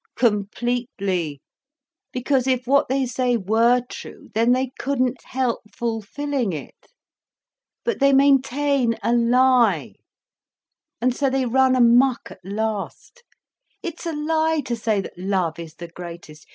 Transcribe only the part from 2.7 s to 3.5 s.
they say